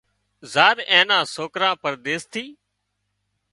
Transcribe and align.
زار 0.53 0.75
اين 0.91 1.05
نا 1.09 1.17
سوڪرا 1.35 1.69
پرديس 1.83 2.21
ٿي 2.33 2.45